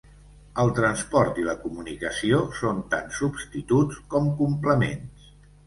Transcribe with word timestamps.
El 0.61 0.71
transport 0.79 1.41
i 1.41 1.45
la 1.49 1.55
comunicació 1.65 2.41
són 2.61 2.81
tant 2.95 3.15
substituts 3.21 4.03
com 4.17 4.35
complements. 4.43 5.33